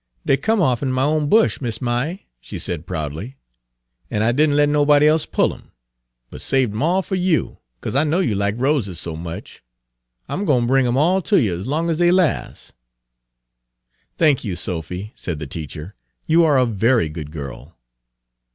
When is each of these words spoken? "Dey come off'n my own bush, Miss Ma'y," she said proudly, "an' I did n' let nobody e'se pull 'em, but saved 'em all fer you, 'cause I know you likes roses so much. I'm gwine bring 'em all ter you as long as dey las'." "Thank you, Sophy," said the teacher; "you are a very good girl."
"Dey 0.25 0.35
come 0.35 0.63
off'n 0.63 0.91
my 0.91 1.03
own 1.03 1.29
bush, 1.29 1.61
Miss 1.61 1.79
Ma'y," 1.79 2.25
she 2.39 2.57
said 2.57 2.87
proudly, 2.87 3.37
"an' 4.09 4.23
I 4.23 4.31
did 4.31 4.49
n' 4.49 4.55
let 4.55 4.67
nobody 4.67 5.05
e'se 5.07 5.27
pull 5.27 5.53
'em, 5.53 5.73
but 6.31 6.41
saved 6.41 6.73
'em 6.73 6.81
all 6.81 7.03
fer 7.03 7.13
you, 7.13 7.59
'cause 7.81 7.95
I 7.95 8.03
know 8.03 8.19
you 8.19 8.33
likes 8.33 8.57
roses 8.57 8.99
so 8.99 9.15
much. 9.15 9.61
I'm 10.27 10.43
gwine 10.45 10.65
bring 10.65 10.87
'em 10.87 10.97
all 10.97 11.21
ter 11.21 11.37
you 11.37 11.55
as 11.55 11.67
long 11.67 11.87
as 11.91 11.99
dey 11.99 12.09
las'." 12.11 12.73
"Thank 14.17 14.43
you, 14.43 14.55
Sophy," 14.55 15.11
said 15.13 15.37
the 15.37 15.45
teacher; 15.45 15.93
"you 16.25 16.43
are 16.45 16.57
a 16.57 16.65
very 16.65 17.07
good 17.07 17.29
girl." 17.29 17.77